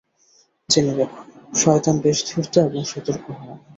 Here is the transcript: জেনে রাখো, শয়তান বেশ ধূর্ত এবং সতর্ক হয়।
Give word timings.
জেনে 0.69 0.93
রাখো, 0.95 1.21
শয়তান 1.53 1.95
বেশ 2.03 2.17
ধূর্ত 2.29 2.53
এবং 2.67 2.81
সতর্ক 2.85 3.25
হয়। 3.37 3.55